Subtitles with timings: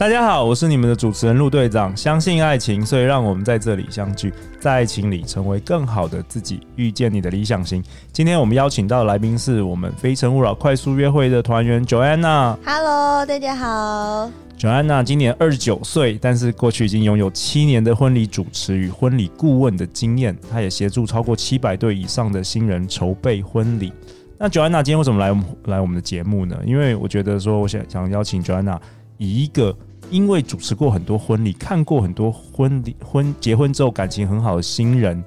[0.00, 1.94] 大家好，我是你们的主持人陆队长。
[1.94, 7.84] 相信爱情，所以让我们在这里相聚，在爱情里成为更好的自己，遇见你的理想型。
[8.10, 12.56] 今天我们邀请到的来宾是我们非诚勿扰快速约会的团员 Joanna。
[12.64, 14.30] Hello，大家好。
[14.58, 20.34] Joanna 今年二十九岁，但是过去已经拥有七年的婚礼主持与婚礼顾问的经验。
[20.50, 23.92] 她也协助超过七百对以上的新人筹备婚礼。
[24.38, 26.56] 那 Joanna 今天为什么来我们来我们的节目呢？
[26.64, 28.78] 因为我觉得说，我想想邀请 Joanna
[29.18, 29.76] 以一个
[30.10, 35.22] 因为主持过很多婚礼，看过很多婚礼婚结婚之后感情很好的新人。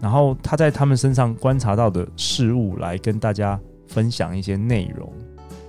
[0.00, 5.12] 然后他在他们身上观察到的事物，来跟大家分享一些内容。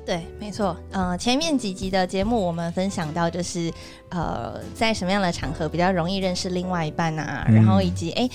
[0.05, 0.77] 对，没错。
[0.91, 3.71] 呃，前面几集的节目我们分享到，就是
[4.09, 7.45] 呃，在什么样的场合比较容易认识另外一半啊？
[7.47, 8.29] 嗯、然后以及哎，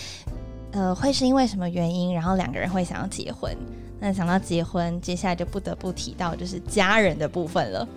[0.72, 3.56] 呃，会是因为什么原因，然后两个人会想要结婚？
[4.00, 7.89] 那想到结婚，接下来就不得不提到就是家人的部分了。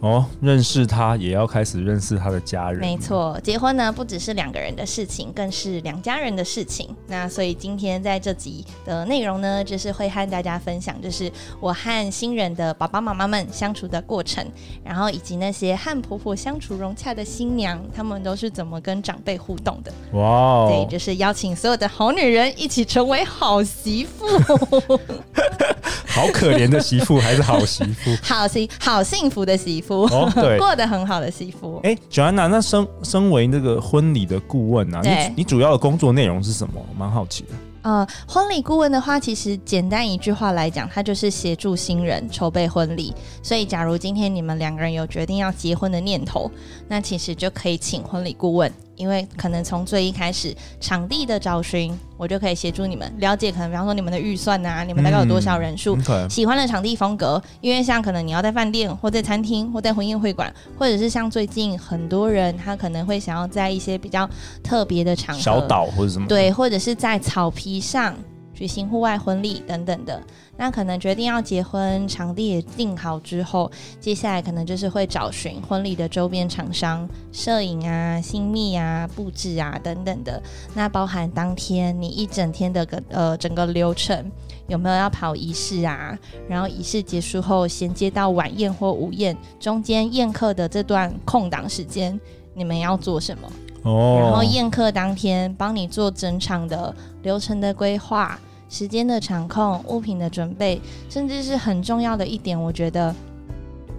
[0.00, 2.80] 哦，认识他也要开始认识他的家人。
[2.80, 6.94] 没错，结婚呢不只是两个人的事情，更是两家人的事情。
[7.06, 14.46] 那所以今天在这集的内容呢，就是会和大家分享，就是我和新人的爸爸妈妈们相处的过程，
[14.84, 19.90] 然后以及那些和婆婆相处融洽的新娘，他们都是怎么跟长辈互动的。
[20.12, 20.68] 哇哦！
[20.70, 24.26] 对，就是邀请所有的好女人一起成为好媳妇。
[26.16, 28.10] 好可怜的媳妇还是好媳妇？
[28.24, 31.78] 好幸好幸福的媳妇，哦，对，过得很好的媳妇。
[31.84, 36.82] 哎，Joanna，那身身为那个婚礼的顾问啊，你你主要的工作内容是什么？
[36.98, 37.48] 蛮好奇的。
[37.82, 43.14] 呃，婚礼顾问的话，其实简单一句话来讲，他就是协助新人筹备婚礼。
[43.44, 46.50] 所以，假如今天你们两个人有决定要结婚的念头，
[46.88, 48.72] 那其实就可以请婚礼顾问。
[48.96, 57.40] 因为可能从最一开始场地的找寻，我就可以协助你们了解，可能比方说你们的预算啊，你们大概有多少人数，嗯、喜欢的场地风格。
[57.60, 64.28] 因为像可能你要在饭店或在餐厅或在婚宴会馆，或者是像最近很多人他可能会想要在一些比较
[64.62, 68.14] 特别的场合，小岛或者什么，对，或者是在草皮上。
[68.56, 70.20] 举行户外婚礼等等的，
[70.56, 80.42] 那可能决定要结婚，场地也定好之后，接下来可能就是会找寻婚礼的周边厂商，摄影啊、新密啊、布置啊等等的。
[80.74, 84.32] 那包含当天你一整天的个呃整个流程，
[84.68, 86.18] 有没有要跑仪式啊？
[86.48, 92.18] 然后仪式结束后衔接到晚宴或午宴，中间宴客的这段空档时间，
[92.54, 93.46] 你们要做什么？
[93.82, 98.40] 哦，然后宴客当天帮你做整场的流程的规划。
[98.68, 103.14] 时间的掌控、物品的准备，甚至是很重要的一点，我觉得，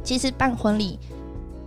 [0.04, 1.00] 其实办婚礼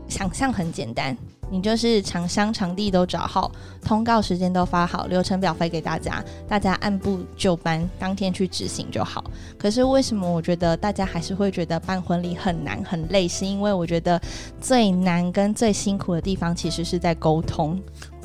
[0.08, 1.16] 想象很简单，
[1.50, 3.50] 你就是厂商、场地都找好，
[3.82, 9.24] 通告时间都发好，流程表发给大家，大家按部就班，当天去执行就好。
[9.58, 13.26] 可是为什么我觉得大家还是会觉得办婚礼很难、很累？
[13.26, 14.20] 是因为我觉得
[14.60, 17.80] 最难跟最辛苦的地方，其实是在沟通。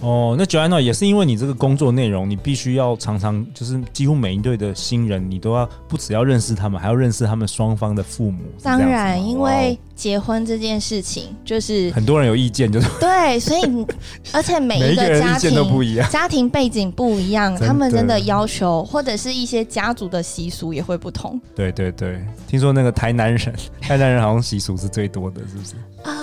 [0.05, 8.43] 哦，那 Joanna 也是因为你这个工作内容，你必须要常常就是几乎每一对的新人，你都要不只要认识他们，还要认识他们双方的父母。
[8.61, 13.85] 当然，因为结婚这件事情就是很多人有意见，就是对，所以
[14.31, 21.41] 而且每一个家庭都不一样，家庭背景不一样，他们真的要求或者是一些家族的习俗也会不同。
[21.55, 25.73] 对对对，听说那个台南人， 台南人好像习俗是最多的，是不是？
[26.03, 26.14] 啊。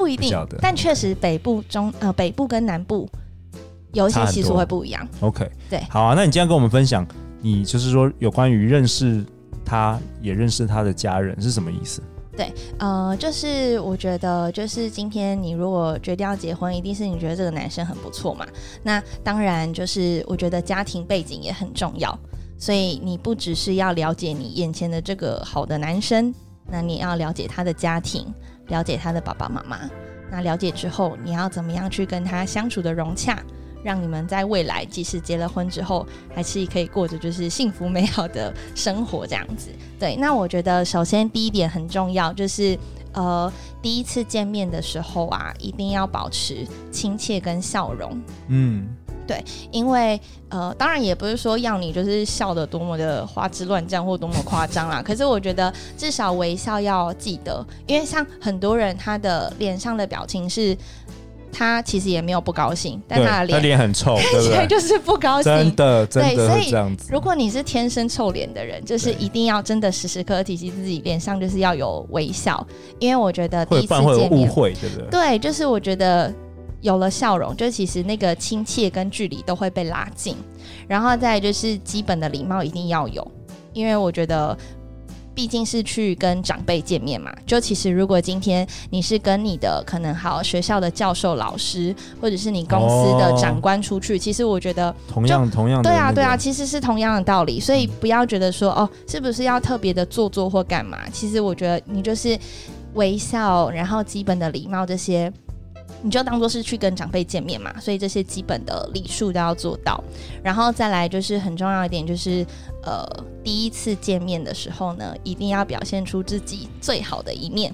[0.00, 3.06] 不一定，但确实北部中呃北部跟南部
[3.92, 5.06] 有一些习俗会不一样。
[5.20, 7.06] OK，对，好啊，那你今天跟我们分享，
[7.42, 9.22] 你就是说有关于认识
[9.62, 12.02] 他，也认识他的家人是什么意思？
[12.34, 18.46] 对，呃，就是我觉得，就是今天你如果决定要结婚，一定是你觉得这个男生很不错嘛。
[18.82, 22.18] 那当然，就是我觉得家庭背景也很重要，
[22.56, 26.32] 所以你不只是要了解你眼前的这个好的男生，
[26.70, 28.32] 那你要了解他的家庭。
[28.70, 29.78] 了解他的爸爸妈妈，
[30.30, 33.38] 那了解之后，你要怎么样去跟他相处的融洽，
[33.84, 39.70] 让你们在未来即使结了婚之后，还是可以过着就是幸福美好的生活这样子。
[39.98, 42.78] 对，那我觉得首先第一点很重要，就是
[43.12, 43.52] 呃
[43.82, 48.22] 第一次见面的时候啊，一定要保持亲切跟笑容。
[48.48, 48.88] 嗯。
[49.30, 55.00] 对，因为呃，当然也不是说要你就是笑的多么的花枝乱颤或多么夸张啦。
[55.06, 60.76] 可是我觉得至少微笑要记得，因为像很多人他的脸上的表情是
[61.52, 65.52] 他其实也没有不高兴，但他的脸很臭，看起来就是不高兴。
[65.52, 67.08] 真的，真的会这样子。
[67.12, 72.66] 如果你是天生臭脸的人，就是一定要真的时时刻刻提醒自己脸上就是要有微笑，
[72.98, 75.08] 因为我觉得第一次见面会误会，对不对？
[75.10, 76.34] 对，就是我觉得
[76.80, 80.36] 有了笑容，就其实那个亲切跟距离都会被拉近。
[80.88, 83.26] 然后再就是基本的礼貌一定要有，
[83.72, 84.56] 因为我觉得。
[85.32, 100.98] 毕竟是去跟长辈见面嘛，就其实如果今天你是跟你的可能好学校的教授老师，或者是你公司的长官出去，哦、其实我觉得同样同样对啊对啊，其实是同样的道理，所以不要觉得说哦，是不是要特别的做作或干嘛？
[101.10, 102.36] 其实我觉得你就是
[102.94, 105.32] 微笑，然后基本的礼貌这些。
[106.02, 110.02] 你就当做是去跟长辈见面嘛，所以这些基本的礼数都要做到。
[110.42, 112.44] 然后再来就是很重要一点，就是
[112.82, 113.06] 呃，
[113.44, 117.72] 第一次见面的时候呢，一定要表现出自己最好的一面。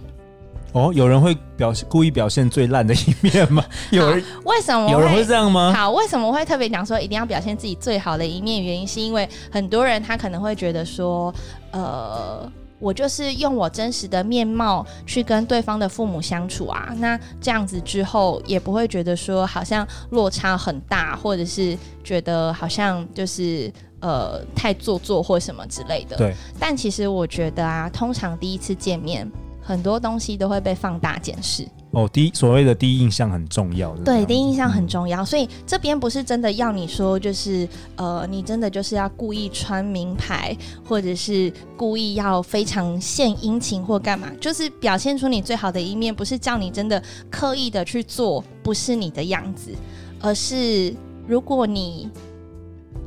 [0.73, 3.65] 哦，有人会表现故意表现最烂的一面吗？
[3.91, 5.73] 有人为什么有人会这样吗？
[5.75, 8.63] 好，为什么会特别讲说一定要表现自己最好的一面？
[8.63, 11.35] 原因是因为很多人他可能会觉得说，
[11.71, 12.51] 呃。
[12.79, 26.17] 我就是用我真实的面貌去跟对方的父母相处啊，那这样子之后也不会觉得说好像落差很大，或者是觉得好像就是呃太做作或什么之类的。
[26.17, 26.35] 对。
[26.59, 29.31] 但其实我觉得啊，通常第一次见面，
[29.63, 31.67] 很多东西都会被放大检视。
[31.97, 37.67] 哦，第一所谓的第一印象很重要，对，第一印象很重要，所以这边不是真的要你说，就是
[37.97, 40.55] 呃，你真的就是要故意穿名牌，
[40.87, 49.75] 或者是故意要非常献殷勤或干嘛，就是表现出你最好的一面，不是叫你真的刻意的去做不是你的样子，
[50.21, 50.95] 而是
[51.27, 52.11] 如果你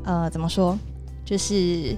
[0.04, 0.76] 呃怎么说，
[1.24, 1.96] 就是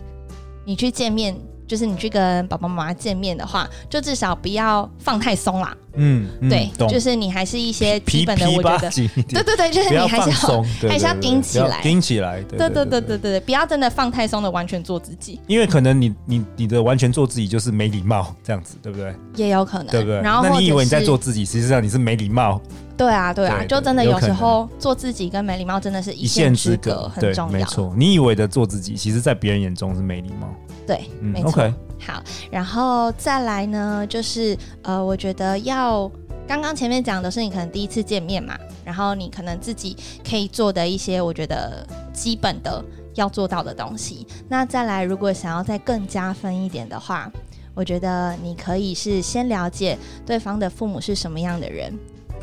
[0.65, 1.33] 你去见面。
[1.67, 5.73] 就是你去跟爸爸妈妈见面的话，就至少不要放太松啦。
[5.95, 12.41] 嗯，嗯对，就是你还是一些基本的，我觉得，对对对，就是你还是要，还是要顶起来，顶起来。
[12.43, 15.39] 对对对对对对，不要真的放太松的，完全做自己。
[15.47, 19.13] 因为可能你你你的完全做自己就是没礼貌，这样子对不对？
[19.35, 20.21] 也有可能，对不对？
[20.21, 22.61] 然后那你以为你在做自己，实际上你是没礼貌。
[22.97, 27.51] 对啊，对啊，就真的有时候做自己跟没礼貌真的是一线之隔，很重要。
[27.51, 30.53] 没错，你以为的做自己，其实在别人眼中是没礼貌。
[30.85, 31.73] 对，没错。
[32.05, 36.09] 好，然后再来呢，就是呃，我觉得要
[36.47, 39.95] 刚刚前面讲的是你可能第一次见面嘛，然后你可能自己
[40.27, 42.83] 可以做的一些，我觉得基本的
[43.13, 44.25] 要做到的东西。
[44.49, 47.31] 那再来，如果想要再更加分一点的话，
[47.73, 51.97] 我觉得你可以是先了解对方的父母是什么样的人，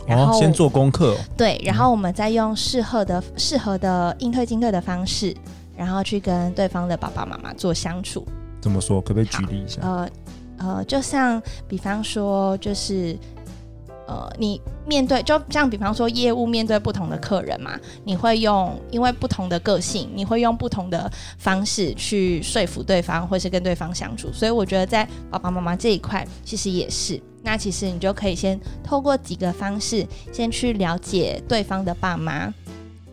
[0.06, 1.16] 然后、哦、先做功课。
[1.37, 5.37] 对，然后我们再用适合的、适合的应对进退的方式，
[5.76, 8.26] 然后去跟对方的爸爸妈妈做相处。
[8.60, 9.00] 怎么说？
[9.00, 9.81] 可不可以举例一下？
[9.82, 10.08] 呃
[10.58, 13.16] 呃，就像比方说，就是
[14.08, 21.08] 呃，你面对，就像比方说，业务面对不同的客人嘛，你会用因为不同的个性，你会用不同的
[21.38, 24.32] 方式去说服对方，或是跟对方相处。
[24.32, 27.22] 所以我觉得在爸爸妈妈这一块，其实也是。
[27.43, 32.52] 那其实你就可以先透过几个方式，先去了解对方的爸妈。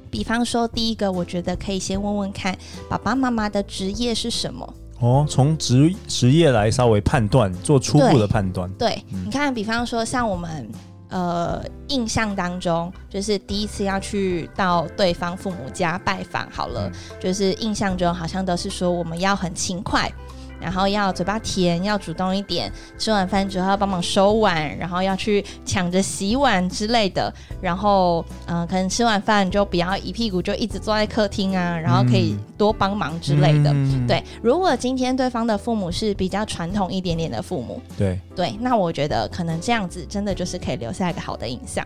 [0.09, 2.57] 比方说，第一个，我觉得可以先问问看
[2.89, 4.73] 爸爸妈妈的职业是什么。
[4.99, 8.69] 哦，从职职业来稍微判断，做初步的判断。
[8.73, 10.69] 对，嗯、你看，比方说像我们
[11.09, 20.11] 呃印象当中，就是第一次要去到对方父母家拜访，好了，嗯、就是印象中好像都是说我们要很勤快。
[20.59, 22.71] 然后要嘴巴甜，要主动一点。
[22.97, 27.33] 吃完饭之后要帮忙收碗，然后要去抢着洗碗之类的。
[27.61, 33.71] 然后，嗯、呃，可能吃完饭就不要一屁股就一直坐在客厅啊，然后可以多帮忙之类的。
[33.71, 41.85] 嗯、对，如果今天对方的父母是比较传统一点点的父母，对对，那我觉得可能这样子真的就是可以留下一个好的印象。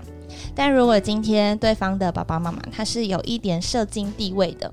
[0.55, 4.71] 但如果今天对方的爸爸妈妈他是有一点社经地位的。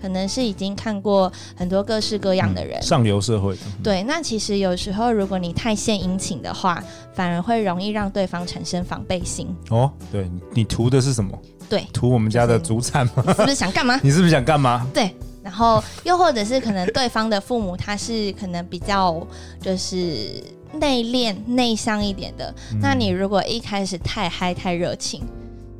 [0.00, 3.60] 可能是已经看过很多各式各样的人，嗯、上流社会的。
[3.82, 6.82] 对，那其实有时候如果你太献殷勤的话，
[7.14, 9.48] 反而会容易让对方产生防备心。
[9.70, 11.36] 哦，对，你图的是什么？
[11.68, 13.24] 对，图我们家的祖产吗？
[13.26, 13.98] 你是不是想干嘛？
[14.04, 14.86] 你是不是想干嘛？
[14.94, 15.10] 对，
[15.42, 19.26] 然后又或者是可能对方的父母他是可能比较
[19.60, 20.42] 就是
[20.74, 25.24] 内敛内向一点的，嗯、那你如果一开始太嗨太热情，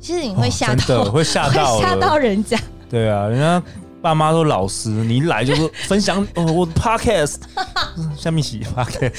[0.01, 2.59] 其实你会吓到，哦、会吓到， 吓到人家。
[2.89, 3.63] 对啊，人家。
[4.01, 7.37] 爸妈都老师，你一来就是分享 哦，我的 podcast，
[8.15, 9.11] 下面洗 podcast，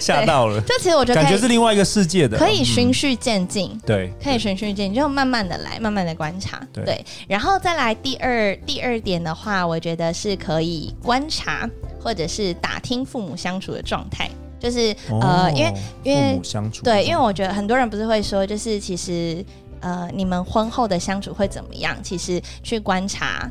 [0.00, 0.60] 吓到了。
[0.62, 3.80] 这其实我觉得感觉是另外一个世界的，可以循序渐进、嗯。
[3.84, 6.60] 对，可以循序渐进，就慢慢的来，慢慢的观察。
[6.72, 11.68] 对，对，然后再来第二第二点的话，我觉得是可以观察
[12.00, 15.74] 或者是打听父母相处的状态，就是、哦、呃，因为
[16.04, 16.40] 因为
[16.82, 19.44] 对，因为我觉得很多人不是会说，就是其实。
[19.80, 21.96] 呃，你们婚后的相处会怎么样？
[22.02, 23.48] 其实去观察。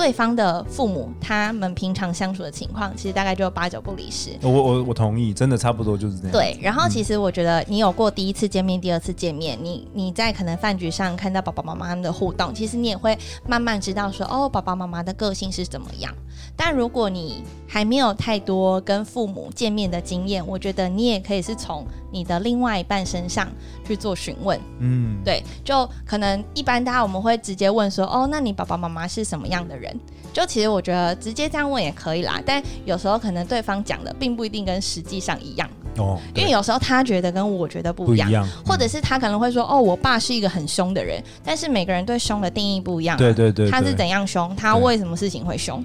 [0.00, 4.30] 对方的父母，他们平常相处的情况，其实大概就八九不离十。
[4.40, 6.32] 我我我同意，真的差不多就是这样。
[6.32, 13.14] 对，然后其实我觉得你有过第一次见面、第二次见面，你你在可能饭局上看到爸爸妈妈他们的互动，其实你也会
[13.46, 16.10] 慢慢知道说，哦，爸爸妈妈的个性是怎么样。
[16.56, 23.46] 但如果你还没有太多跟父母见面的经验，我觉得你也可以是从你的另外一半身上
[23.86, 24.58] 去做询问。
[24.78, 29.89] 嗯，对，就可能一般大家我们会直接问说，哦，那你爸爸妈妈是什么样的人？
[30.32, 35.68] 就其实我觉得直接这样问也可以啦，但有时候可能对方讲的并不一定跟实际上一样。
[35.98, 45.84] 哦，因为有时候他觉得跟我觉得不一样，或者是他可能会说哦，我爸是一个很凶的人，但是每个人对凶的定义不一样啊，对对对，对，他是怎样凶，他为什么事情会凶？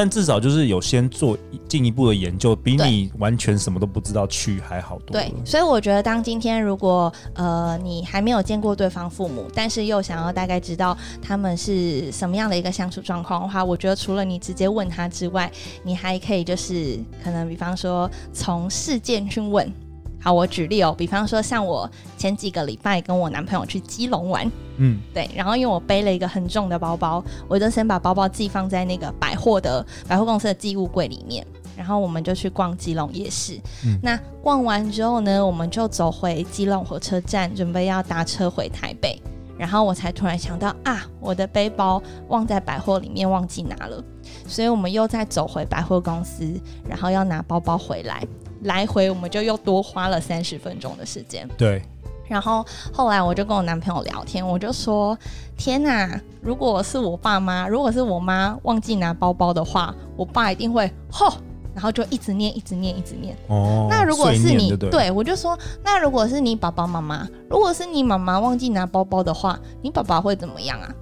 [0.00, 1.36] 但至少就是有先做
[1.68, 5.12] 进一步的研究，比你完全什么都不知道去还好多。
[5.12, 15.52] 对，所以我觉得，当今天如果呃你还没有见过对方父母，但是又想要大概知道他们是什么样的一个相处状况的话，我觉得除了你直接问他之外，
[15.82, 19.70] 你还可以就是可能比方说从事件去问。
[20.22, 33.58] 好，我举例哦，比方说像我前几个礼拜跟我男朋友去基隆玩，嗯，对，然后因为我背了一个很重的包包，我就先把包包寄放在那个百货的百货公司的寄物柜里面，然后我们就去逛基隆夜市。
[33.86, 39.18] 嗯，那逛完之后呢，我们就走回基隆火车站，准备要搭车回台北，
[39.56, 44.04] 然后我才突然想到啊，我的背包忘在百货里面，忘记拿了，
[44.46, 48.22] 所以我们又再走回百货公司，然后要拿包包回来。
[48.62, 51.48] 来回我们就又多花了三十分钟的时间。
[51.56, 51.82] 对，
[52.28, 55.16] 然后后来我就跟我男朋友聊天，我就说
[55.56, 61.32] ：“天哪，如果是我爸妈，如果是我妈忘记拿包包的话，我爸一定会吼，
[61.74, 63.36] 然后就一直念，一直念，一直念。
[63.48, 70.94] 哦，那如果是你，对，对，我就说，那如果是你爸爸妈妈，如果是你妈妈忘记拿包包的话，你爸爸会怎么样啊？”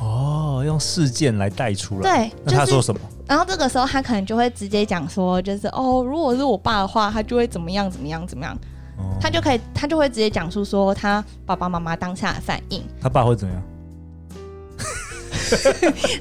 [0.00, 2.02] 哦，用事件来带出来。
[2.02, 3.00] 对，那他说什么？
[3.28, 8.56] 然后这个时候他可能就会直接讲说，就是哦，如果是我爸的话，他就会怎么样怎么样怎么样，
[8.98, 12.82] 哦、他就可以他就会直接讲述说他爸爸妈妈当下的反应。
[13.00, 13.62] 他爸会怎样？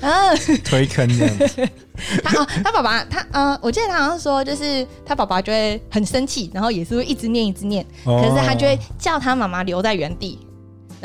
[0.01, 1.69] 嗯， 推坑这样子。
[2.23, 10.39] 他哦，他爸爸他呃，我记得他好像说，就是他爸爸就会很生气，然后也是会一直念一直念，哦、可是他就会叫他妈妈留在原地。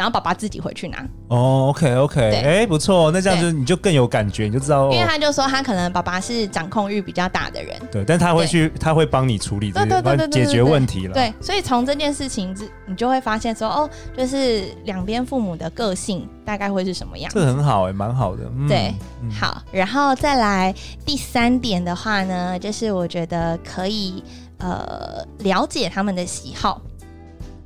[0.00, 1.06] 然后爸爸自己回去拿。
[1.28, 8.78] 哦，OK OK，哎、欸，不错，那这样子你就更有感觉，你就知道，因为他就说他可能爸爸是掌控欲比较大的人，对，但他会去，对。
[8.80, 24.24] 他会帮你处理这些，解决问题了，对，所以从这件事情，你就会发现说，哦，就是两边父母的个性大概会是什么样，这很好哎、欸，蛮好的，嗯、对，嗯、好，然后再来第三点的话呢，就是我觉得可以
[24.58, 26.80] 呃了解他们的喜好。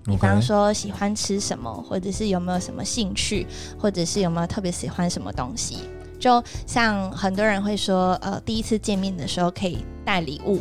[0.04, 3.46] 比方说喜欢吃什么，或者是有没有什么兴趣，
[3.78, 5.78] 或者是有没有特别喜欢什么东西。
[6.20, 10.60] 就像很多人会说，呃，第一次见面的时候可以带礼物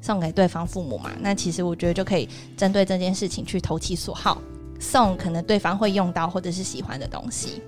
[0.00, 1.10] 送给对方父母嘛。
[1.20, 4.38] 那其实我觉得就可以针对这件事情去投其所好，
[4.78, 7.62] 送可能对方会用到或者是喜欢的东西。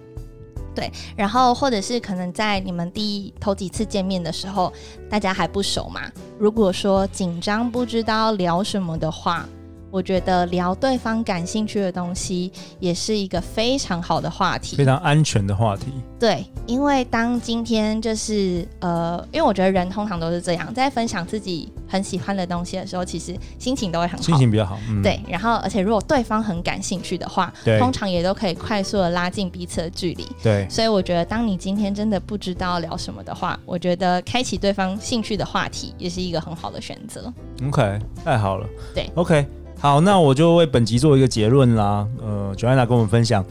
[0.75, 4.73] 对，然后或者是可能在你们第一头几次见面的时候，
[5.11, 6.03] 大家还不熟嘛。
[6.39, 9.49] 如果说紧张不知道聊什么的话。
[9.91, 15.87] 我觉得聊对方感兴趣的东西也是一个非常好的话题，非常安全的话题。
[16.19, 24.79] 对，因为当今天就是呃，因为我觉得人通常都是这样，在分享自己很喜欢的东西的时候，其实心情都会很好，心情比较好。
[24.89, 30.27] 嗯、对，然后而且如果对方很感兴趣的话，通常也都可以快速的拉近彼此的距离。
[30.43, 37.33] 对，所以我觉得当你今天真的不知道聊什么的话，我觉得开启对方兴趣的话题也是一个很好的选择。
[37.67, 38.67] OK，太好了。
[38.95, 39.47] 对，OK。
[39.79, 42.09] 好，那我就为本集做一个结论啦。
[42.21, 43.45] 呃，Joanna 跟我们分享，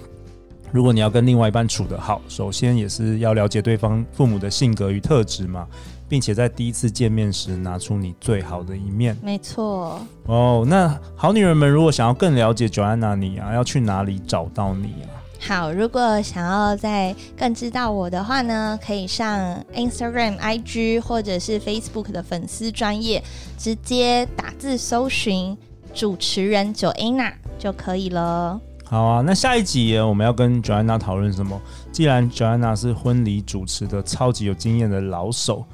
[0.72, 5.68] 如果你要跟另外一半处得好，首先也是要了解对方父母的性格与特质嘛，
[6.10, 9.16] 并且在第一次见面时拿出你最好的一面。
[9.22, 10.02] 没错。
[10.26, 15.14] 哦，那好女人们如果想要更了解 Joanna 你啊，要去哪里找到你啊？
[15.48, 23.24] 好，如果想要再更知道我的话呢，可以上 Instagram、IG 或者是 Facebook 的粉丝专业，
[23.60, 25.56] 直接打字搜寻。
[25.96, 28.60] 主持人 Joanna 就可以了。
[28.84, 31.60] 好啊，那下一集我们要跟 Joanna 讨论什么？
[31.92, 35.66] 既然 Joanna 是婚礼主持的超级有经验的老手，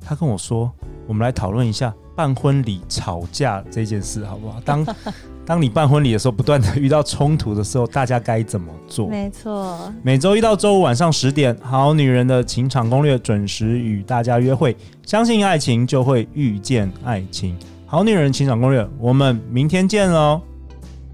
[0.00, 0.70] 她跟我说，
[1.08, 4.60] 我们来讨论一下办婚礼吵架这件事，好不好？
[4.64, 4.86] 当
[5.44, 9.08] 当你办婚礼的时候，不断的遇到冲突的时候，大家该怎么做？
[9.08, 9.92] 没错。
[10.02, 14.76] 每周一到周五晚上十点，好女人的情场攻略准时与大家约会。
[15.04, 17.58] 相信爱情，就会遇见爱情。
[17.92, 20.40] 好女人情场攻略，我们明天见喽，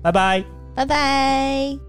[0.00, 0.44] 拜拜，
[0.76, 1.87] 拜拜。